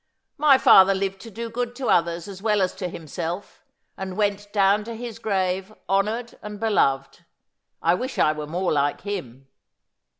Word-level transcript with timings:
'My 0.49 0.57
father 0.57 0.95
lived 0.95 1.21
to 1.21 1.29
do 1.29 1.51
good 1.51 1.75
to 1.75 1.85
others 1.91 2.27
as 2.27 2.41
well 2.41 2.63
as 2.63 2.73
to 2.73 2.87
himself, 2.89 3.61
and 3.95 4.17
went 4.17 4.51
down 4.51 4.83
to 4.85 4.95
his 4.95 5.19
grave 5.19 5.71
honoured 5.87 6.39
and 6.41 6.59
beloved. 6.59 7.23
I 7.83 7.93
wish 7.93 8.17
I 8.17 8.31
were 8.31 8.47
more 8.47 8.71
like 8.73 9.01
him.' 9.01 9.45